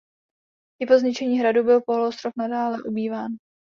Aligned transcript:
I 0.81 0.85
po 0.85 0.99
zničení 0.99 1.39
hradu 1.39 1.63
byl 1.63 1.81
poloostrov 1.81 2.33
nadále 2.37 2.83
obýván. 2.83 3.31